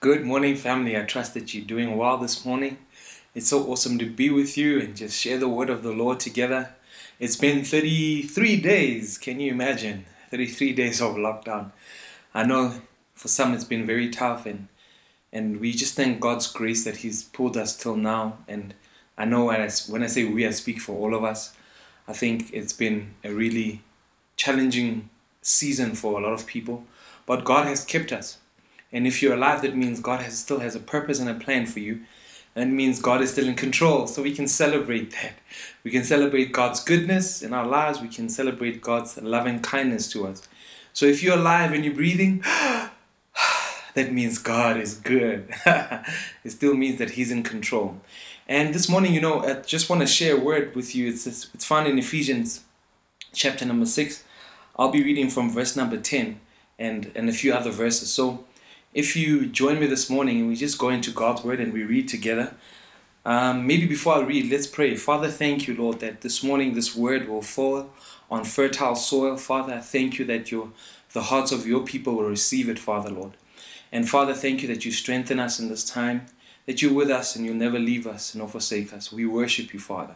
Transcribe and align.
Good 0.00 0.24
morning, 0.24 0.56
family. 0.56 0.96
I 0.96 1.02
trust 1.02 1.34
that 1.34 1.52
you're 1.52 1.62
doing 1.62 1.94
well 1.94 2.16
this 2.16 2.46
morning. 2.46 2.78
It's 3.34 3.48
so 3.48 3.70
awesome 3.70 3.98
to 3.98 4.06
be 4.06 4.30
with 4.30 4.56
you 4.56 4.80
and 4.80 4.96
just 4.96 5.20
share 5.20 5.36
the 5.36 5.46
word 5.46 5.68
of 5.68 5.82
the 5.82 5.92
Lord 5.92 6.20
together. 6.20 6.70
It's 7.18 7.36
been 7.36 7.66
33 7.66 8.62
days. 8.62 9.18
Can 9.18 9.40
you 9.40 9.52
imagine? 9.52 10.06
33 10.30 10.72
days 10.72 11.02
of 11.02 11.16
lockdown. 11.16 11.72
I 12.32 12.44
know 12.44 12.80
for 13.12 13.28
some 13.28 13.52
it's 13.52 13.64
been 13.64 13.84
very 13.84 14.08
tough 14.08 14.46
and 14.46 14.68
and 15.34 15.60
we 15.60 15.72
just 15.72 15.96
thank 15.96 16.18
God's 16.18 16.50
grace 16.50 16.82
that 16.84 16.96
He's 16.96 17.22
pulled 17.22 17.58
us 17.58 17.76
till 17.76 17.96
now. 17.96 18.38
And 18.48 18.72
I 19.18 19.26
know 19.26 19.44
when 19.44 19.60
I, 19.60 19.68
when 19.90 20.02
I 20.02 20.06
say 20.06 20.24
we, 20.24 20.46
I 20.46 20.50
speak 20.52 20.80
for 20.80 20.96
all 20.96 21.14
of 21.14 21.24
us. 21.24 21.54
I 22.08 22.14
think 22.14 22.50
it's 22.54 22.72
been 22.72 23.16
a 23.22 23.34
really 23.34 23.82
challenging 24.36 25.10
season 25.42 25.94
for 25.94 26.18
a 26.18 26.22
lot 26.22 26.32
of 26.32 26.46
people, 26.46 26.86
but 27.26 27.44
God 27.44 27.66
has 27.66 27.84
kept 27.84 28.12
us. 28.12 28.38
And 28.92 29.06
if 29.06 29.22
you're 29.22 29.34
alive, 29.34 29.62
that 29.62 29.76
means 29.76 30.00
God 30.00 30.20
has, 30.20 30.38
still 30.38 30.60
has 30.60 30.74
a 30.74 30.80
purpose 30.80 31.20
and 31.20 31.28
a 31.28 31.34
plan 31.34 31.66
for 31.66 31.78
you. 31.78 32.00
That 32.54 32.66
means 32.66 33.00
God 33.00 33.20
is 33.20 33.30
still 33.30 33.46
in 33.46 33.54
control. 33.54 34.06
So 34.06 34.22
we 34.22 34.34
can 34.34 34.48
celebrate 34.48 35.12
that. 35.12 35.34
We 35.84 35.90
can 35.90 36.02
celebrate 36.02 36.52
God's 36.52 36.82
goodness 36.82 37.42
in 37.42 37.52
our 37.52 37.66
lives. 37.66 38.00
We 38.00 38.08
can 38.08 38.28
celebrate 38.28 38.82
God's 38.82 39.16
loving 39.22 39.60
kindness 39.60 40.10
to 40.12 40.26
us. 40.26 40.48
So 40.92 41.06
if 41.06 41.22
you're 41.22 41.38
alive 41.38 41.72
and 41.72 41.84
you're 41.84 41.94
breathing, 41.94 42.40
that 43.94 44.12
means 44.12 44.38
God 44.38 44.76
is 44.76 44.94
good. 44.94 45.48
it 45.66 46.50
still 46.50 46.74
means 46.74 46.98
that 46.98 47.10
He's 47.10 47.30
in 47.30 47.44
control. 47.44 48.00
And 48.48 48.74
this 48.74 48.88
morning, 48.88 49.14
you 49.14 49.20
know, 49.20 49.44
I 49.44 49.60
just 49.60 49.88
want 49.88 50.02
to 50.02 50.08
share 50.08 50.36
a 50.36 50.40
word 50.40 50.74
with 50.74 50.96
you. 50.96 51.08
It's, 51.08 51.26
it's 51.26 51.64
found 51.64 51.86
in 51.86 51.98
Ephesians 52.00 52.64
chapter 53.32 53.64
number 53.64 53.86
6. 53.86 54.24
I'll 54.76 54.90
be 54.90 55.04
reading 55.04 55.30
from 55.30 55.50
verse 55.50 55.76
number 55.76 55.96
10 55.96 56.40
and, 56.76 57.12
and 57.14 57.28
a 57.28 57.32
few 57.32 57.52
other 57.52 57.70
verses. 57.70 58.12
So 58.12 58.44
if 58.92 59.14
you 59.16 59.46
join 59.46 59.78
me 59.78 59.86
this 59.86 60.10
morning 60.10 60.40
and 60.40 60.48
we 60.48 60.56
just 60.56 60.78
go 60.78 60.88
into 60.88 61.10
God's 61.10 61.44
word 61.44 61.60
and 61.60 61.72
we 61.72 61.84
read 61.84 62.08
together, 62.08 62.54
um, 63.24 63.66
maybe 63.66 63.86
before 63.86 64.14
I 64.14 64.20
read, 64.20 64.50
let's 64.50 64.66
pray. 64.66 64.96
Father, 64.96 65.28
thank 65.28 65.68
you, 65.68 65.76
Lord, 65.76 66.00
that 66.00 66.22
this 66.22 66.42
morning 66.42 66.74
this 66.74 66.96
word 66.96 67.28
will 67.28 67.42
fall 67.42 67.90
on 68.30 68.44
fertile 68.44 68.96
soil. 68.96 69.36
Father, 69.36 69.74
I 69.74 69.80
thank 69.80 70.18
you 70.18 70.24
that 70.26 70.50
your 70.50 70.70
the 71.12 71.22
hearts 71.22 71.50
of 71.50 71.66
your 71.66 71.82
people 71.82 72.14
will 72.14 72.28
receive 72.28 72.68
it, 72.68 72.78
Father, 72.78 73.10
Lord. 73.10 73.32
And 73.90 74.08
Father, 74.08 74.32
thank 74.32 74.62
you 74.62 74.68
that 74.68 74.84
you 74.84 74.92
strengthen 74.92 75.40
us 75.40 75.58
in 75.58 75.68
this 75.68 75.84
time, 75.84 76.26
that 76.66 76.80
you're 76.80 76.92
with 76.92 77.10
us 77.10 77.34
and 77.34 77.44
you'll 77.44 77.54
never 77.54 77.80
leave 77.80 78.06
us 78.06 78.34
nor 78.34 78.46
forsake 78.46 78.92
us. 78.92 79.12
We 79.12 79.26
worship 79.26 79.74
you, 79.74 79.80
Father. 79.80 80.14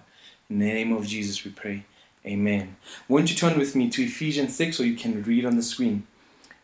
In 0.48 0.60
the 0.60 0.66
name 0.66 0.92
of 0.92 1.06
Jesus, 1.06 1.44
we 1.44 1.50
pray. 1.50 1.84
Amen. 2.24 2.76
Won't 3.08 3.28
you 3.30 3.36
turn 3.36 3.58
with 3.58 3.74
me 3.74 3.90
to 3.90 4.04
Ephesians 4.04 4.54
6 4.54 4.80
or 4.80 4.86
you 4.86 4.96
can 4.96 5.22
read 5.24 5.44
on 5.44 5.56
the 5.56 5.62
screen? 5.62 6.06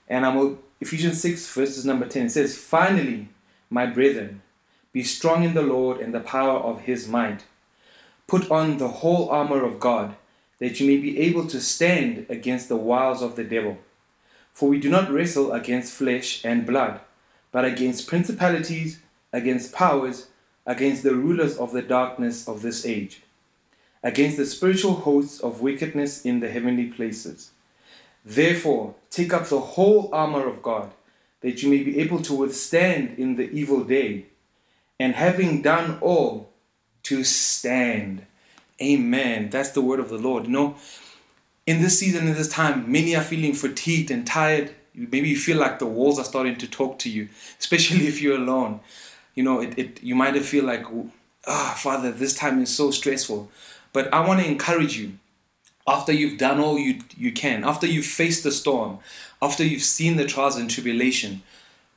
And 0.08 0.24
I'm 0.24 0.58
Ephesians 0.80 1.20
6, 1.20 1.52
verses 1.52 1.84
number 1.84 2.06
10. 2.06 2.30
Says, 2.30 2.56
Finally, 2.56 3.28
my 3.68 3.84
brethren, 3.86 4.40
be 4.92 5.02
strong 5.02 5.44
in 5.44 5.54
the 5.54 5.62
Lord 5.62 6.00
and 6.00 6.14
the 6.14 6.20
power 6.20 6.58
of 6.58 6.82
his 6.82 7.06
might. 7.06 7.44
Put 8.26 8.50
on 8.50 8.78
the 8.78 8.88
whole 8.88 9.28
armor 9.28 9.62
of 9.62 9.78
God, 9.78 10.16
that 10.58 10.80
you 10.80 10.86
may 10.86 10.96
be 10.96 11.18
able 11.18 11.46
to 11.48 11.60
stand 11.60 12.26
against 12.28 12.68
the 12.68 12.76
wiles 12.76 13.22
of 13.22 13.36
the 13.36 13.44
devil. 13.44 13.78
For 14.52 14.68
we 14.68 14.78
do 14.78 14.88
not 14.88 15.10
wrestle 15.10 15.52
against 15.52 15.92
flesh 15.92 16.44
and 16.44 16.66
blood, 16.66 17.00
but 17.52 17.64
against 17.64 18.06
principalities, 18.06 19.00
against 19.32 19.72
powers, 19.72 20.28
against 20.66 21.02
the 21.02 21.14
rulers 21.14 21.56
of 21.56 21.72
the 21.72 21.82
darkness 21.82 22.48
of 22.48 22.62
this 22.62 22.86
age, 22.86 23.22
against 24.02 24.36
the 24.36 24.46
spiritual 24.46 24.94
hosts 24.94 25.40
of 25.40 25.60
wickedness 25.60 26.24
in 26.24 26.40
the 26.40 26.50
heavenly 26.50 26.86
places. 26.86 27.50
Therefore, 28.24 28.94
take 29.10 29.32
up 29.32 29.46
the 29.48 29.60
whole 29.60 30.08
armor 30.12 30.46
of 30.46 30.62
God, 30.62 30.92
that 31.40 31.62
you 31.62 31.70
may 31.70 31.82
be 31.82 31.98
able 31.98 32.22
to 32.22 32.34
withstand 32.34 33.18
in 33.18 33.36
the 33.36 33.50
evil 33.50 33.84
day, 33.84 34.26
and 34.98 35.14
having 35.14 35.62
done 35.62 35.98
all, 36.00 36.50
to 37.02 37.24
stand. 37.24 38.26
Amen. 38.80 39.50
That's 39.50 39.70
the 39.70 39.80
word 39.80 40.00
of 40.00 40.10
the 40.10 40.18
Lord. 40.18 40.44
You 40.44 40.52
know, 40.52 40.76
in 41.66 41.82
this 41.82 41.98
season, 41.98 42.28
in 42.28 42.34
this 42.34 42.48
time, 42.48 42.90
many 42.90 43.16
are 43.16 43.22
feeling 43.22 43.54
fatigued 43.54 44.10
and 44.10 44.26
tired. 44.26 44.74
Maybe 44.94 45.28
you 45.28 45.36
feel 45.36 45.58
like 45.58 45.78
the 45.78 45.86
walls 45.86 46.18
are 46.18 46.24
starting 46.24 46.56
to 46.56 46.68
talk 46.68 46.98
to 47.00 47.10
you, 47.10 47.28
especially 47.58 48.06
if 48.08 48.20
you're 48.20 48.36
alone. 48.36 48.80
You 49.34 49.44
know, 49.44 49.60
it, 49.60 49.78
it 49.78 50.02
you 50.02 50.14
might 50.14 50.38
feel 50.42 50.64
like, 50.64 50.84
ah, 51.46 51.72
oh, 51.72 51.74
Father, 51.76 52.10
this 52.10 52.34
time 52.34 52.60
is 52.60 52.74
so 52.74 52.90
stressful. 52.90 53.50
But 53.92 54.12
I 54.12 54.26
want 54.26 54.40
to 54.40 54.46
encourage 54.46 54.96
you 54.98 55.18
after 55.86 56.12
you've 56.12 56.38
done 56.38 56.60
all 56.60 56.78
you, 56.78 57.00
you 57.16 57.32
can, 57.32 57.64
after 57.64 57.86
you've 57.86 58.06
faced 58.06 58.44
the 58.44 58.52
storm, 58.52 58.98
after 59.40 59.64
you've 59.64 59.82
seen 59.82 60.16
the 60.16 60.26
trials 60.26 60.56
and 60.56 60.70
tribulation, 60.70 61.42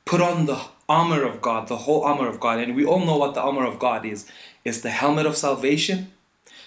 put 0.04 0.20
on 0.20 0.46
the 0.46 0.60
armor 0.88 1.22
of 1.22 1.40
God, 1.40 1.68
the 1.68 1.78
whole 1.78 2.02
armor 2.02 2.28
of 2.28 2.40
God. 2.40 2.58
And 2.58 2.74
we 2.74 2.84
all 2.84 3.04
know 3.04 3.16
what 3.16 3.34
the 3.34 3.40
armor 3.40 3.64
of 3.64 3.78
God 3.78 4.04
is 4.04 4.26
it's 4.64 4.80
the 4.80 4.90
helmet 4.90 5.26
of 5.26 5.36
salvation, 5.36 6.12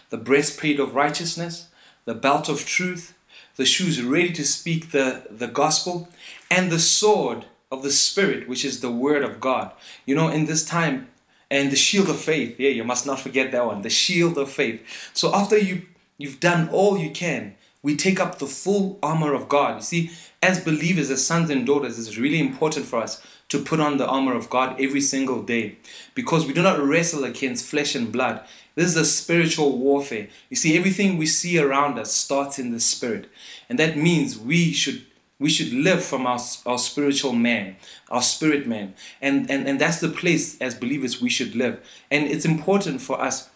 the 0.09 0.17
breastplate 0.17 0.79
of 0.79 0.95
righteousness, 0.95 1.69
the 2.06 2.13
belt 2.13 2.47
of 2.47 2.66
truth, 2.66 3.16
the 3.56 3.66
shoes 3.66 4.01
ready 4.01 4.31
to 4.31 4.45
speak 4.45 4.91
the, 4.91 5.27
the 5.31 5.47
gospel, 5.47 6.09
and 6.51 6.72
the 6.72 6.79
sword 6.79 7.45
of 7.72 7.83
the 7.83 7.91
Spirit, 7.91 8.47
which 8.47 8.63
is 8.63 8.79
the 8.79 8.91
word 8.91 9.23
of 9.23 9.39
God. 9.39 9.72
You 10.06 10.16
know, 10.16 10.29
in 10.29 10.45
this 10.45 10.63
time, 10.63 11.07
and 11.50 11.72
the 11.72 11.75
shield 11.75 12.09
of 12.09 12.19
faith. 12.19 12.59
Yeah, 12.59 12.69
you 12.69 12.83
must 12.83 13.06
not 13.06 13.19
forget 13.19 13.51
that 13.51 13.66
one. 13.66 13.81
The 13.81 13.89
shield 13.89 14.38
of 14.38 14.51
faith. 14.51 15.11
So 15.13 15.33
after 15.33 15.57
you 15.57 15.83
You've 16.17 16.39
done 16.39 16.69
all 16.69 16.97
you 16.97 17.11
can. 17.11 17.55
We 17.83 17.95
take 17.95 18.19
up 18.19 18.39
the 18.39 18.47
full 18.47 19.00
armor 19.03 19.33
of 19.33 19.47
God. 19.47 19.78
You 19.78 19.81
see, 19.81 20.11
as 20.41 20.63
believers, 20.63 21.09
as 21.09 21.25
sons 21.25 21.50
and 21.50 21.66
daughters, 21.66 21.97
it's 22.00 22.17
really 22.17 22.39
important 22.39 22.85
for 22.85 23.00
us 23.00 23.22
to 23.50 23.63
put 23.63 23.79
on 23.79 23.97
the 23.97 24.07
armor 24.07 24.35
of 24.35 24.50
God 24.50 24.75
every 24.79 25.01
single 25.01 25.41
day 25.41 25.77
because 26.13 26.45
we 26.45 26.53
do 26.53 26.61
not 26.61 26.79
wrestle 26.79 27.23
against 27.23 27.66
flesh 27.66 27.95
and 27.95 28.11
blood. 28.11 28.41
This 28.75 28.88
is 28.88 28.97
a 28.97 29.06
spiritual 29.06 29.77
warfare. 29.77 30.27
You 30.50 30.57
see, 30.57 30.77
everything 30.77 31.17
we 31.17 31.25
see 31.25 31.57
around 31.57 31.97
us 31.97 32.11
starts 32.11 32.59
in 32.59 32.72
the 32.72 32.79
spirit, 32.79 33.29
and 33.69 33.79
that 33.79 33.97
means 33.97 34.38
we 34.38 34.72
should 34.72 35.06
we 35.39 35.50
should 35.50 35.72
live 35.72 36.03
from 36.03 36.25
our, 36.25 36.39
our 36.66 36.79
spiritual 36.79 37.33
man, 37.33 37.75
our 38.09 38.23
spirit 38.23 38.66
man. 38.66 38.95
And, 39.22 39.50
and, 39.51 39.67
and 39.67 39.79
that's 39.79 40.00
the 40.00 40.09
place 40.09 40.59
as 40.59 40.73
believers 40.73 41.22
we 41.22 41.29
should 41.29 41.56
live. 41.56 41.79
And 42.09 42.25
it's 42.25 42.44
important 42.44 43.01
for 43.01 43.22
us 43.22 43.47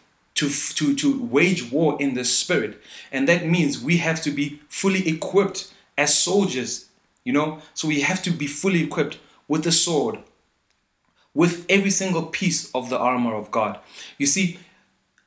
to, 0.41 0.49
to, 0.49 0.95
to 0.95 1.23
wage 1.23 1.71
war 1.71 1.97
in 1.99 2.15
the 2.15 2.25
spirit. 2.25 2.81
And 3.11 3.27
that 3.27 3.45
means 3.45 3.79
we 3.79 3.97
have 3.97 4.21
to 4.23 4.31
be 4.31 4.59
fully 4.67 5.07
equipped 5.07 5.71
as 5.97 6.17
soldiers, 6.17 6.87
you 7.23 7.31
know? 7.31 7.61
So 7.75 7.87
we 7.87 8.01
have 8.01 8.23
to 8.23 8.31
be 8.31 8.47
fully 8.47 8.83
equipped 8.83 9.19
with 9.47 9.63
the 9.63 9.71
sword, 9.71 10.17
with 11.35 11.65
every 11.69 11.91
single 11.91 12.23
piece 12.23 12.71
of 12.73 12.89
the 12.89 12.97
armor 12.97 13.35
of 13.35 13.51
God. 13.51 13.79
You 14.17 14.25
see, 14.25 14.57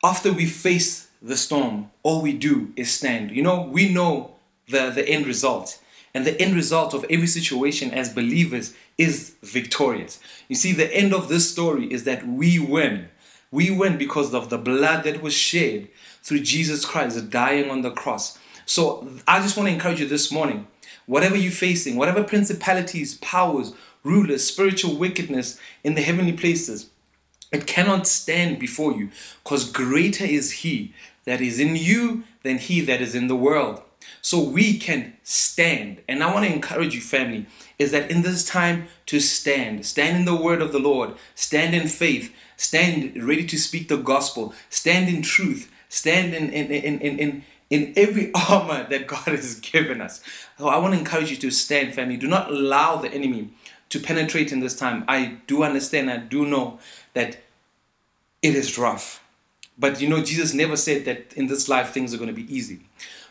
after 0.02 0.32
we 0.32 0.46
face 0.46 1.08
the 1.22 1.36
storm, 1.36 1.90
all 2.02 2.20
we 2.20 2.32
do 2.32 2.72
is 2.74 2.90
stand. 2.90 3.30
You 3.30 3.42
know, 3.42 3.62
we 3.62 3.92
know 3.92 4.34
the, 4.68 4.90
the 4.90 5.08
end 5.08 5.26
result. 5.26 5.78
And 6.12 6.24
the 6.24 6.40
end 6.40 6.54
result 6.54 6.92
of 6.92 7.04
every 7.08 7.26
situation 7.26 7.92
as 7.92 8.12
believers 8.12 8.74
is 8.98 9.34
victorious. 9.42 10.20
You 10.48 10.56
see, 10.56 10.72
the 10.72 10.92
end 10.92 11.14
of 11.14 11.28
this 11.28 11.50
story 11.50 11.86
is 11.92 12.04
that 12.04 12.26
we 12.26 12.58
win. 12.58 13.08
We 13.54 13.70
win 13.70 13.98
because 13.98 14.34
of 14.34 14.50
the 14.50 14.58
blood 14.58 15.04
that 15.04 15.22
was 15.22 15.32
shed 15.32 15.86
through 16.24 16.40
Jesus 16.40 16.84
Christ 16.84 17.30
dying 17.30 17.70
on 17.70 17.82
the 17.82 17.92
cross. 17.92 18.36
So 18.66 19.08
I 19.28 19.40
just 19.40 19.56
want 19.56 19.68
to 19.68 19.72
encourage 19.72 20.00
you 20.00 20.08
this 20.08 20.32
morning 20.32 20.66
whatever 21.06 21.36
you're 21.36 21.52
facing, 21.52 21.94
whatever 21.94 22.24
principalities, 22.24 23.14
powers, 23.18 23.72
rulers, 24.02 24.44
spiritual 24.44 24.96
wickedness 24.96 25.60
in 25.84 25.94
the 25.94 26.02
heavenly 26.02 26.32
places, 26.32 26.90
it 27.52 27.64
cannot 27.64 28.08
stand 28.08 28.58
before 28.58 28.92
you 28.92 29.10
because 29.44 29.70
greater 29.70 30.24
is 30.24 30.50
He 30.64 30.92
that 31.24 31.40
is 31.40 31.60
in 31.60 31.76
you 31.76 32.24
than 32.42 32.58
He 32.58 32.80
that 32.80 33.00
is 33.00 33.14
in 33.14 33.28
the 33.28 33.36
world. 33.36 33.80
So 34.22 34.40
we 34.40 34.78
can 34.78 35.14
stand. 35.22 36.02
And 36.08 36.22
I 36.22 36.32
want 36.32 36.46
to 36.46 36.52
encourage 36.52 36.94
you, 36.94 37.00
family, 37.00 37.46
is 37.78 37.92
that 37.92 38.10
in 38.10 38.22
this 38.22 38.44
time 38.44 38.88
to 39.06 39.20
stand, 39.20 39.84
stand 39.84 40.16
in 40.16 40.24
the 40.24 40.36
word 40.36 40.62
of 40.62 40.72
the 40.72 40.78
Lord, 40.78 41.14
stand 41.34 41.74
in 41.74 41.88
faith, 41.88 42.34
Stand 42.56 43.22
ready 43.22 43.44
to 43.46 43.58
speak 43.58 43.88
the 43.88 43.96
gospel. 43.96 44.54
Stand 44.70 45.08
in 45.08 45.22
truth. 45.22 45.70
Stand 45.88 46.34
in, 46.34 46.50
in, 46.50 46.70
in, 46.70 47.00
in, 47.00 47.18
in, 47.18 47.44
in 47.70 47.92
every 47.96 48.32
armor 48.50 48.86
that 48.88 49.06
God 49.06 49.26
has 49.26 49.60
given 49.60 50.00
us. 50.00 50.22
So 50.58 50.68
I 50.68 50.78
want 50.78 50.94
to 50.94 50.98
encourage 50.98 51.30
you 51.30 51.36
to 51.38 51.50
stand, 51.50 51.94
family. 51.94 52.16
Do 52.16 52.28
not 52.28 52.50
allow 52.50 52.96
the 52.96 53.12
enemy 53.12 53.50
to 53.90 54.00
penetrate 54.00 54.52
in 54.52 54.60
this 54.60 54.76
time. 54.76 55.04
I 55.08 55.38
do 55.46 55.62
understand, 55.62 56.10
I 56.10 56.18
do 56.18 56.46
know 56.46 56.78
that 57.12 57.38
it 58.42 58.54
is 58.54 58.78
rough. 58.78 59.22
But 59.76 60.00
you 60.00 60.08
know, 60.08 60.22
Jesus 60.22 60.54
never 60.54 60.76
said 60.76 61.04
that 61.04 61.32
in 61.34 61.48
this 61.48 61.68
life 61.68 61.90
things 61.90 62.14
are 62.14 62.18
going 62.18 62.28
to 62.28 62.34
be 62.34 62.54
easy. 62.54 62.80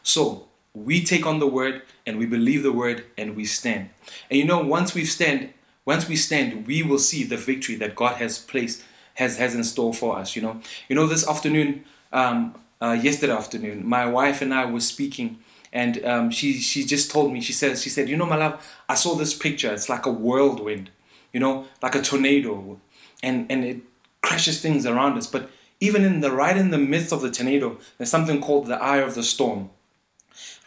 So 0.01 0.47
we 0.73 1.03
take 1.03 1.25
on 1.25 1.39
the 1.39 1.47
word 1.47 1.83
and 2.05 2.17
we 2.17 2.25
believe 2.25 2.63
the 2.63 2.71
word 2.71 3.05
and 3.17 3.35
we 3.35 3.45
stand. 3.45 3.89
And 4.29 4.39
you 4.39 4.45
know, 4.45 4.59
once 4.59 4.95
we 4.95 5.05
stand, 5.05 5.53
once 5.85 6.07
we 6.07 6.15
stand, 6.15 6.65
we 6.65 6.81
will 6.83 6.99
see 6.99 7.23
the 7.23 7.37
victory 7.37 7.75
that 7.75 7.95
God 7.95 8.17
has 8.17 8.39
placed 8.39 8.83
has 9.15 9.37
has 9.37 9.53
in 9.53 9.63
store 9.63 9.93
for 9.93 10.17
us. 10.17 10.35
You 10.35 10.41
know, 10.41 10.61
you 10.89 10.95
know 10.95 11.05
this 11.05 11.27
afternoon, 11.27 11.85
um, 12.11 12.55
uh, 12.81 12.97
yesterday 12.99 13.33
afternoon, 13.33 13.87
my 13.87 14.05
wife 14.05 14.41
and 14.41 14.53
I 14.53 14.65
were 14.65 14.79
speaking, 14.79 15.39
and 15.71 16.03
um, 16.05 16.31
she 16.31 16.53
she 16.53 16.83
just 16.83 17.11
told 17.11 17.31
me 17.31 17.41
she 17.41 17.53
says 17.53 17.83
she 17.83 17.89
said 17.89 18.09
you 18.09 18.17
know 18.17 18.25
my 18.25 18.37
love 18.37 18.83
I 18.89 18.95
saw 18.95 19.15
this 19.15 19.33
picture 19.33 19.71
it's 19.71 19.89
like 19.89 20.07
a 20.07 20.11
whirlwind, 20.11 20.89
you 21.31 21.39
know, 21.39 21.65
like 21.83 21.93
a 21.93 22.01
tornado, 22.01 22.79
and 23.21 23.45
and 23.51 23.63
it 23.63 23.81
crashes 24.21 24.59
things 24.59 24.87
around 24.87 25.17
us. 25.17 25.27
But 25.27 25.51
even 25.79 26.03
in 26.03 26.21
the 26.21 26.31
right 26.31 26.57
in 26.57 26.71
the 26.71 26.79
midst 26.79 27.11
of 27.11 27.21
the 27.21 27.29
tornado, 27.29 27.77
there's 27.97 28.09
something 28.09 28.41
called 28.41 28.65
the 28.65 28.81
eye 28.81 28.97
of 28.97 29.13
the 29.13 29.23
storm. 29.23 29.69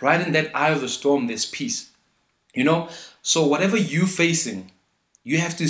Right 0.01 0.25
in 0.25 0.33
that 0.33 0.55
eye 0.55 0.71
of 0.71 0.81
the 0.81 0.89
storm, 0.89 1.27
there's 1.27 1.47
peace. 1.47 1.91
You 2.55 2.65
know, 2.65 2.89
so 3.23 3.47
whatever 3.47 3.77
you're 3.77 4.07
facing, 4.07 4.71
you 5.25 5.39
have 5.39 5.57
to 5.59 5.69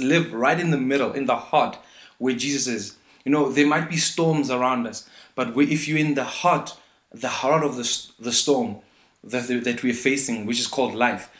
live 0.00 0.32
right 0.32 0.60
in 0.60 0.70
the 0.70 0.78
middle, 0.78 1.12
in 1.12 1.26
the 1.26 1.36
heart 1.36 1.78
where 2.18 2.34
Jesus 2.34 2.66
is. 2.66 2.96
You 3.24 3.32
know, 3.32 3.50
there 3.50 3.66
might 3.66 3.90
be 3.90 3.96
storms 3.96 4.50
around 4.50 4.86
us, 4.86 5.08
but 5.34 5.56
if 5.56 5.88
you're 5.88 5.98
in 5.98 6.14
the 6.14 6.24
heart, 6.24 6.76
the 7.12 7.28
heart 7.28 7.64
of 7.64 7.76
the, 7.76 8.06
the 8.18 8.32
storm 8.32 8.76
that, 9.24 9.48
that 9.64 9.82
we're 9.82 9.94
facing, 9.94 10.46
which 10.46 10.60
is 10.60 10.66
called 10.66 10.94
life, 10.94 11.30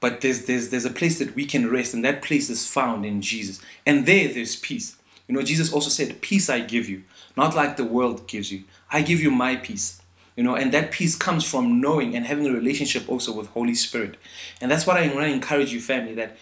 but 0.00 0.22
there's, 0.22 0.46
there's, 0.46 0.70
there's 0.70 0.86
a 0.86 0.90
place 0.90 1.18
that 1.18 1.34
we 1.34 1.44
can 1.44 1.70
rest, 1.70 1.92
and 1.92 2.04
that 2.04 2.22
place 2.22 2.48
is 2.48 2.66
found 2.66 3.04
in 3.04 3.20
Jesus. 3.20 3.60
And 3.84 4.06
there, 4.06 4.32
there's 4.32 4.56
peace. 4.56 4.96
You 5.28 5.34
know, 5.34 5.42
Jesus 5.42 5.72
also 5.72 5.90
said, 5.90 6.22
Peace 6.22 6.48
I 6.48 6.60
give 6.60 6.88
you, 6.88 7.04
not 7.36 7.54
like 7.54 7.76
the 7.76 7.84
world 7.84 8.26
gives 8.26 8.50
you. 8.50 8.64
I 8.90 9.02
give 9.02 9.20
you 9.20 9.30
my 9.30 9.56
peace. 9.56 9.99
You 10.40 10.44
know, 10.44 10.54
and 10.54 10.72
that 10.72 10.90
peace 10.90 11.16
comes 11.16 11.44
from 11.44 11.82
knowing 11.82 12.16
and 12.16 12.24
having 12.24 12.46
a 12.46 12.50
relationship 12.50 13.10
also 13.10 13.30
with 13.30 13.48
Holy 13.48 13.74
Spirit. 13.74 14.16
And 14.58 14.70
that's 14.70 14.86
what 14.86 14.96
I 14.96 15.06
want 15.08 15.18
to 15.18 15.26
encourage 15.26 15.70
you, 15.70 15.82
family, 15.82 16.14
that 16.14 16.34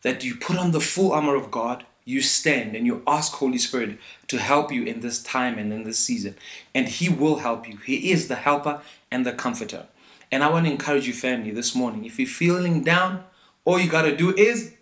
that 0.00 0.24
you 0.24 0.34
put 0.34 0.56
on 0.56 0.70
the 0.70 0.80
full 0.80 1.12
armor 1.12 1.34
of 1.34 1.50
God, 1.50 1.84
you 2.06 2.22
stand 2.22 2.74
and 2.74 2.86
you 2.86 3.02
ask 3.06 3.34
Holy 3.34 3.58
Spirit 3.58 3.98
to 4.28 4.38
help 4.38 4.72
you 4.72 4.84
in 4.84 5.00
this 5.00 5.22
time 5.22 5.58
and 5.58 5.74
in 5.74 5.84
this 5.84 5.98
season. 5.98 6.36
And 6.74 6.88
He 6.88 7.10
will 7.10 7.40
help 7.40 7.68
you. 7.68 7.76
He 7.84 8.12
is 8.12 8.28
the 8.28 8.36
helper 8.36 8.80
and 9.10 9.26
the 9.26 9.32
comforter. 9.34 9.88
And 10.32 10.42
I 10.42 10.48
want 10.48 10.64
to 10.64 10.72
encourage 10.72 11.06
you, 11.06 11.12
family, 11.12 11.50
this 11.50 11.74
morning. 11.74 12.06
If 12.06 12.18
you're 12.18 12.26
feeling 12.26 12.82
down, 12.82 13.24
all 13.66 13.78
you 13.78 13.90
got 13.90 14.06
to 14.06 14.16
do 14.16 14.34
is, 14.34 14.72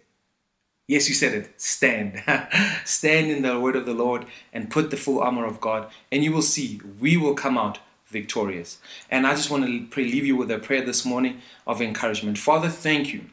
yes, 0.86 1.08
you 1.08 1.16
said 1.16 1.34
it, 1.34 1.60
stand. 1.60 2.22
stand 2.84 3.28
in 3.28 3.42
the 3.42 3.58
word 3.58 3.74
of 3.74 3.86
the 3.86 3.92
Lord 3.92 4.24
and 4.52 4.70
put 4.70 4.92
the 4.92 4.96
full 4.96 5.18
armor 5.18 5.46
of 5.46 5.60
God, 5.60 5.90
and 6.12 6.22
you 6.22 6.30
will 6.30 6.42
see 6.42 6.80
we 7.00 7.16
will 7.16 7.34
come 7.34 7.58
out 7.58 7.80
victorious. 8.12 8.78
And 9.10 9.26
I 9.26 9.34
just 9.34 9.50
want 9.50 9.66
to 9.66 9.86
pray, 9.86 10.04
leave 10.04 10.26
you 10.26 10.36
with 10.36 10.50
a 10.50 10.58
prayer 10.58 10.84
this 10.84 11.04
morning 11.04 11.40
of 11.66 11.80
encouragement. 11.82 12.38
Father, 12.38 12.68
thank 12.68 13.12
you 13.12 13.24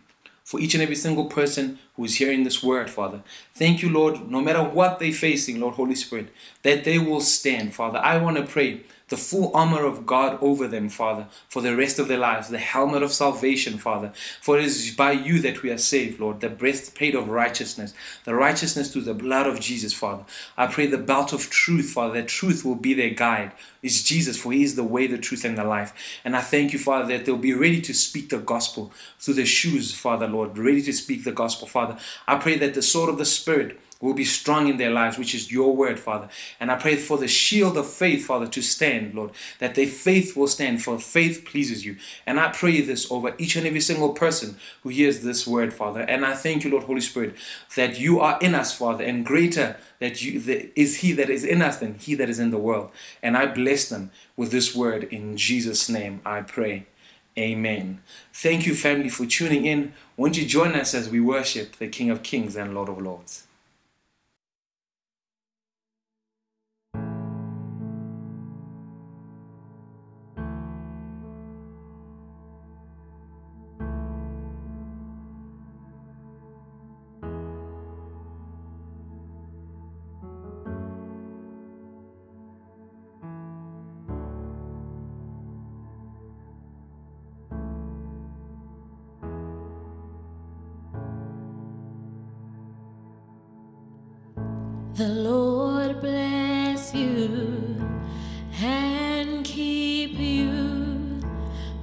for 0.44 0.60
each 0.60 0.74
and 0.74 0.82
every 0.82 0.96
single 0.96 1.26
person 1.26 1.78
who 2.00 2.06
is 2.06 2.16
hearing 2.16 2.46
this 2.46 2.64
word, 2.64 2.90
Father. 2.90 3.22
Thank 3.54 3.82
you, 3.82 3.90
Lord, 3.90 4.32
no 4.32 4.40
matter 4.40 4.64
what 4.64 5.00
they're 5.00 5.12
facing, 5.12 5.60
Lord 5.60 5.76
Holy 5.76 5.96
Spirit, 5.96 6.30
that 6.64 6.86
they 6.86 6.98
will 6.98 7.20
stand, 7.20 7.76
Father. 7.76 8.00
I 8.00 8.18
want 8.20 8.38
to 8.38 8.44
pray 8.44 8.84
the 9.10 9.18
full 9.18 9.52
armor 9.56 9.84
of 9.84 10.06
God 10.06 10.38
over 10.42 10.68
them, 10.68 10.88
Father, 10.88 11.28
for 11.50 11.62
the 11.62 11.76
rest 11.76 12.00
of 12.00 12.08
their 12.08 12.18
lives, 12.18 12.48
the 12.48 12.60
helmet 12.60 13.04
of 13.04 13.12
salvation, 13.12 13.78
Father. 13.78 14.14
For 14.40 14.58
it 14.58 14.66
is 14.66 14.92
by 14.96 15.12
you 15.12 15.40
that 15.42 15.62
we 15.62 15.72
are 15.72 15.78
saved, 15.78 16.20
Lord, 16.20 16.40
the 16.40 16.50
breastplate 16.50 17.16
of 17.16 17.30
righteousness, 17.30 17.94
the 18.24 18.36
righteousness 18.36 18.94
through 18.94 19.02
the 19.02 19.14
blood 19.14 19.48
of 19.48 19.60
Jesus, 19.60 19.94
Father. 19.94 20.24
I 20.58 20.68
pray 20.68 20.86
the 20.86 20.98
belt 20.98 21.34
of 21.34 21.50
truth, 21.50 21.90
Father, 21.90 22.22
that 22.22 22.28
truth 22.28 22.64
will 22.64 22.76
be 22.76 22.94
their 22.94 23.10
guide. 23.10 23.52
It's 23.82 24.04
Jesus, 24.04 24.38
for 24.38 24.52
He 24.52 24.64
is 24.64 24.76
the 24.76 24.84
way, 24.84 25.08
the 25.08 25.18
truth, 25.18 25.44
and 25.44 25.58
the 25.58 25.64
life. 25.64 26.20
And 26.24 26.36
I 26.36 26.42
thank 26.42 26.72
you, 26.74 26.80
Father, 26.80 27.08
that 27.08 27.26
they'll 27.26 27.38
be 27.38 27.54
ready 27.54 27.82
to 27.82 27.94
speak 27.94 28.30
the 28.30 28.38
gospel 28.38 28.92
through 29.20 29.36
the 29.36 29.46
shoes, 29.46 29.94
Father, 29.94 30.28
Lord, 30.28 30.58
ready 30.58 30.82
to 30.84 30.94
speak 30.94 31.24
the 31.24 31.32
gospel, 31.32 31.68
Father. 31.68 31.89
I 32.28 32.38
pray 32.38 32.58
that 32.58 32.74
the 32.74 32.82
sword 32.82 33.10
of 33.10 33.18
the 33.18 33.26
Spirit 33.26 33.80
will 34.02 34.14
be 34.14 34.26
strong 34.26 34.68
in 34.68 34.78
their 34.78 34.92
lives, 34.92 35.18
which 35.18 35.36
is 35.36 35.52
your 35.52 35.76
word, 35.76 36.00
Father. 36.00 36.30
And 36.60 36.72
I 36.72 36.76
pray 36.76 36.96
for 36.96 37.18
the 37.18 37.28
shield 37.28 37.78
of 37.78 37.90
faith, 37.90 38.26
Father, 38.26 38.48
to 38.48 38.62
stand, 38.62 39.14
Lord, 39.14 39.32
that 39.60 39.76
their 39.76 39.88
faith 39.88 40.38
will 40.38 40.48
stand, 40.48 40.82
for 40.82 40.98
faith 41.00 41.44
pleases 41.46 41.86
you. 41.86 41.98
And 42.26 42.40
I 42.40 42.50
pray 42.50 42.80
this 42.82 43.12
over 43.12 43.36
each 43.38 43.56
and 43.58 43.68
every 43.68 43.82
single 43.82 44.14
person 44.14 44.56
who 44.84 44.90
hears 44.90 45.22
this 45.22 45.46
word, 45.46 45.74
Father. 45.74 46.02
And 46.02 46.26
I 46.26 46.34
thank 46.34 46.64
you, 46.64 46.72
Lord 46.72 46.86
Holy 46.86 47.02
Spirit, 47.02 47.36
that 47.76 48.00
you 48.00 48.22
are 48.22 48.40
in 48.42 48.56
us, 48.56 48.76
Father, 48.76 49.04
and 49.04 49.26
greater 49.26 49.76
that 50.00 50.22
you 50.22 50.40
that 50.40 50.80
is 50.80 50.98
He 50.98 51.12
that 51.14 51.30
is 51.30 51.44
in 51.44 51.62
us 51.62 51.78
than 51.78 51.96
He 51.96 52.16
that 52.16 52.30
is 52.30 52.40
in 52.40 52.52
the 52.52 52.58
world. 52.58 52.92
And 53.22 53.36
I 53.36 53.48
bless 53.48 53.90
them 53.90 54.12
with 54.38 54.52
this 54.52 54.74
word 54.74 55.04
in 55.04 55.36
Jesus' 55.36 55.90
name. 55.90 56.22
I 56.26 56.42
pray. 56.42 56.86
Amen. 57.40 58.02
Thank 58.34 58.68
you, 58.68 58.76
family, 58.76 59.08
for 59.08 59.26
tuning 59.26 59.66
in. 59.66 59.94
Won't 60.18 60.38
you 60.38 60.46
join 60.46 60.74
us 60.74 60.94
as 60.94 61.10
we 61.10 61.22
worship 61.22 61.78
the 61.78 61.88
King 61.88 62.10
of 62.10 62.22
Kings 62.22 62.58
and 62.58 62.76
Lord 62.76 62.90
of 62.90 63.02
Lords? 63.02 63.48
The 95.00 95.08
Lord 95.08 96.02
bless 96.02 96.94
you 96.94 97.78
and 98.62 99.46
keep 99.46 100.20
you. 100.20 101.22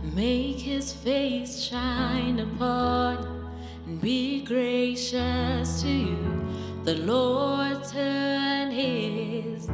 Make 0.02 0.58
his 0.58 0.92
face 0.92 1.62
shine 1.62 2.40
upon 2.40 3.49
and 3.87 3.99
be 4.02 4.44
gracious 4.44 5.80
to 5.80 5.88
you. 5.88 6.46
The 6.85 6.96
Lord 6.96 7.85
turn 7.85 8.70
his 8.70 9.66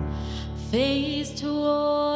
face 0.70 1.32
toward 1.32 2.11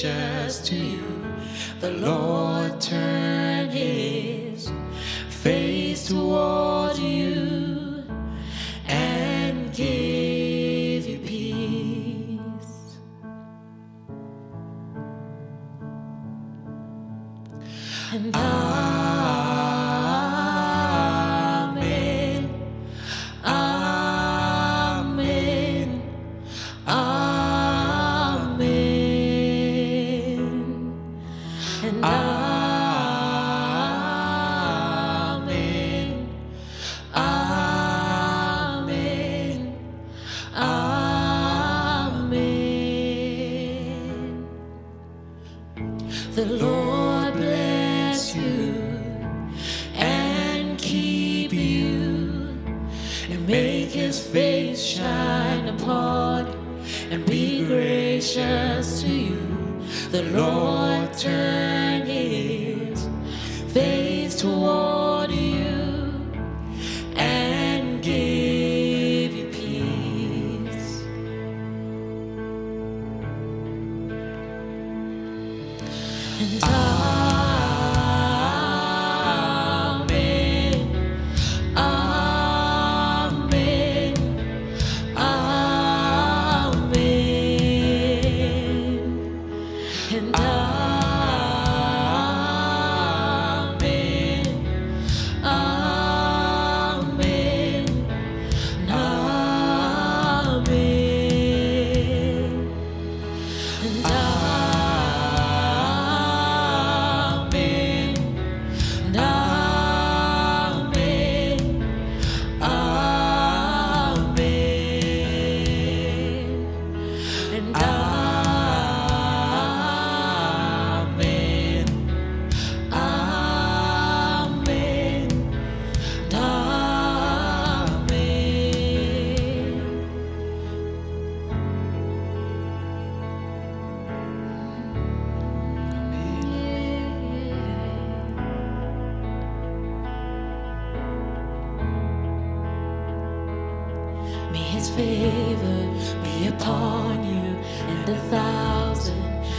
gracious 0.00 0.60
to 0.60 0.76
you. 0.76 1.02
The 1.80 1.90
Lord 1.90 2.80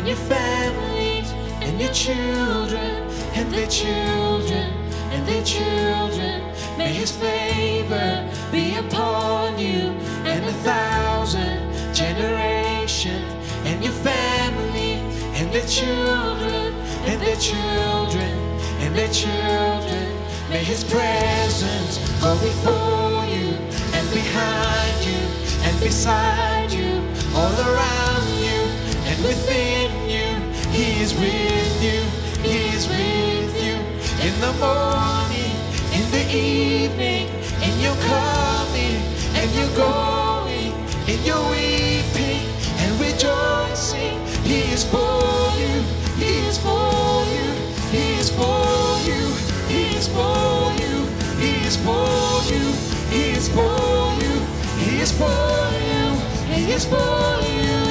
and 0.00 0.08
your 0.08 0.16
families 0.16 1.30
and 1.60 1.78
your 1.78 1.92
children 1.92 3.06
and 3.34 3.52
their 3.52 3.66
children 3.66 4.72
and 5.12 5.28
their 5.28 5.44
children. 5.44 6.40
May 6.78 6.94
his 6.94 7.12
favor 7.12 8.26
be 8.50 8.76
upon 8.76 9.58
you 9.58 9.92
and 10.24 10.42
a 10.46 10.52
thousand 10.64 11.94
generations 11.94 13.30
and 13.66 13.84
your 13.84 13.92
family 13.92 14.94
and 15.36 15.52
their 15.52 15.68
children 15.68 16.72
and 17.04 17.20
their 17.20 17.36
children 17.36 18.32
and 18.80 18.96
their 18.96 19.12
children. 19.12 20.16
May 20.48 20.64
his 20.64 20.82
presence 20.82 21.98
go 22.22 22.32
before 22.40 23.26
you 23.26 23.52
and 23.92 24.06
behind 24.14 25.04
you 25.04 25.20
and 25.68 25.78
beside 25.78 26.72
you, 26.72 27.04
all 27.36 27.52
around 27.68 28.28
you 28.40 28.80
and 29.10 29.24
within 29.24 29.79
you. 30.72 30.78
He 30.78 31.02
is 31.02 31.14
with 31.14 31.82
you, 31.82 32.00
he 32.42 32.68
is 32.76 32.88
with 32.88 33.64
you 33.64 33.76
in 34.26 34.40
the 34.40 34.52
morning, 34.60 35.56
in 35.92 36.10
the 36.10 36.24
evening, 36.34 37.28
in 37.62 37.80
your 37.80 37.94
coming 37.96 39.00
and 39.34 39.50
your 39.54 39.68
going, 39.76 40.72
in 41.08 41.22
your 41.24 41.42
weeping 41.50 42.46
and 42.78 43.00
rejoicing. 43.00 44.18
He 44.44 44.72
is 44.72 44.84
for 44.84 45.52
you, 45.58 45.82
he 46.18 46.46
is 46.48 46.58
for 46.58 47.24
you, 47.34 47.52
he 47.90 48.12
is 48.20 48.30
for 48.30 48.98
you, 49.04 49.34
he 49.68 49.96
is 49.96 50.08
for 50.08 50.72
you, 50.78 51.06
he 51.38 51.66
is 51.66 51.76
for 51.78 52.42
you, 52.50 52.74
he 53.10 53.30
is 53.30 53.48
for 53.48 54.14
you, 54.22 54.34
he 54.78 55.00
is 55.00 55.12
for 55.12 55.72
you, 55.82 56.16
he 56.54 56.72
is 56.72 56.84
for 56.84 57.40
you, 57.42 57.89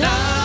Now. 0.00 0.39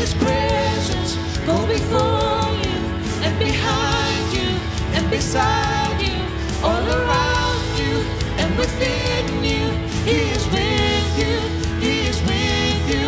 His 0.00 0.14
presence 0.14 1.16
go 1.44 1.56
before 1.66 2.48
you 2.64 2.78
and 3.26 3.38
behind 3.38 4.24
you 4.32 4.48
and 4.96 5.10
beside 5.10 6.00
you, 6.00 6.16
all 6.64 6.84
around 6.98 7.64
you 7.78 7.96
and 8.40 8.50
within 8.56 9.44
you. 9.44 9.64
He 10.08 10.18
is 10.36 10.44
with 10.56 11.08
you, 11.22 11.36
he 11.84 11.92
is 12.10 12.18
with 12.22 12.82
you 12.92 13.06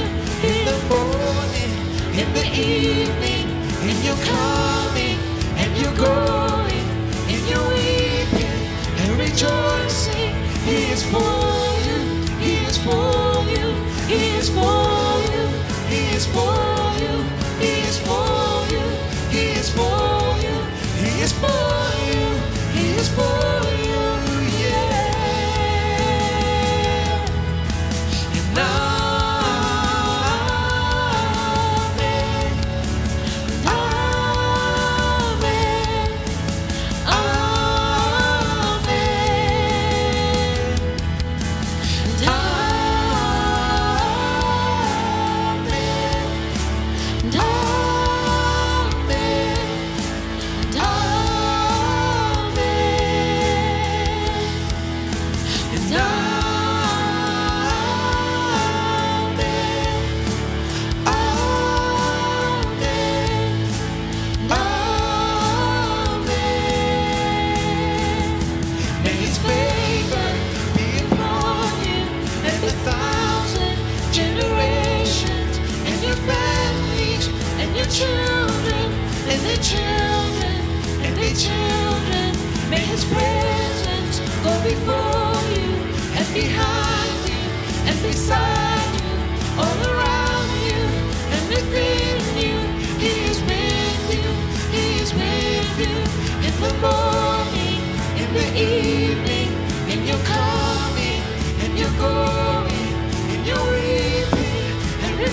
in 0.49 0.59
the 0.69 0.79
morning, 0.93 1.73
in 2.21 2.29
the 2.39 2.47
evening, 2.61 3.32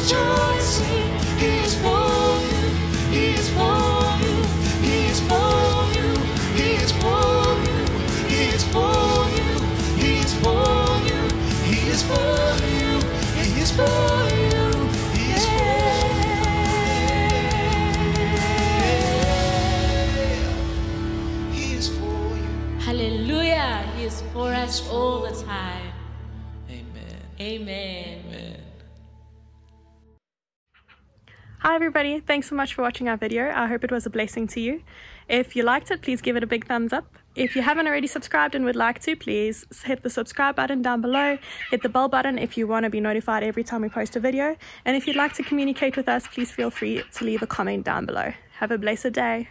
rejoicing. 0.10 1.20
He 1.38 1.60
is 1.60 1.75
for 1.82 1.99
Hallelujah. 23.60 23.92
He 23.98 24.04
is 24.06 24.22
for 24.34 24.54
us 24.54 24.89
all 24.89 25.22
the 25.22 25.36
time. 25.44 25.92
Amen. 26.70 27.18
Amen. 27.42 28.24
Amen. 28.25 28.56
Hi 31.60 31.75
everybody, 31.75 32.22
thanks 32.22 32.48
so 32.48 32.56
much 32.56 32.74
for 32.74 32.84
watching 32.84 33.10
our 33.10 33.18
video. 33.18 33.51
I 33.54 33.68
hope 33.68 33.84
it 33.84 33.92
was 33.92 34.06
a 34.06 34.10
blessing 34.10 34.48
to 34.48 34.62
you. 34.62 34.82
If 35.28 35.58
you 35.58 35.63
liked 35.63 35.92
it, 35.92 36.01
please 36.01 36.22
give 36.22 36.38
it 36.38 36.44
a 36.44 36.48
big 36.48 36.68
thumbs 36.68 36.94
up. 36.94 37.18
If 37.36 37.54
you 37.54 37.62
haven't 37.62 37.86
already 37.86 38.08
subscribed 38.08 38.56
and 38.56 38.63
would 38.63 38.78
like 38.78 39.00
to, 39.00 39.18
please 39.18 39.66
hit 39.84 40.04
the 40.04 40.10
subscribe 40.10 40.56
button 40.56 40.82
down 40.82 41.01
below. 41.01 41.38
Hit 41.70 41.84
the 41.84 41.89
bell 41.89 42.08
button 42.08 42.38
if 42.38 42.58
you 42.58 42.66
want 42.66 42.86
to 42.86 42.89
be 42.89 43.01
notified 43.01 43.44
every 43.44 43.66
time 43.66 43.82
we 43.82 43.89
post 43.89 44.16
a 44.16 44.22
video. 44.22 44.56
And 44.86 44.96
if 44.96 45.06
you'd 45.06 45.18
like 45.18 45.34
to 45.34 45.44
communicate 45.44 45.98
with 45.98 46.08
us, 46.08 46.28
please 46.28 46.50
feel 46.50 46.72
free 46.72 47.04
to 47.16 47.25
leave 47.25 47.42
a 47.42 47.48
comment 47.48 47.84
down 47.84 48.06
below. 48.06 48.32
Have 48.60 48.72
a 48.72 48.78
blessed 48.78 49.12
day. 49.12 49.50